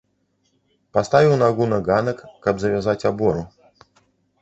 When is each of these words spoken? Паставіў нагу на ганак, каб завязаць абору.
Паставіў 0.99 1.35
нагу 1.43 1.63
на 1.75 1.79
ганак, 1.91 2.25
каб 2.49 2.55
завязаць 2.67 3.01
абору. 3.15 3.49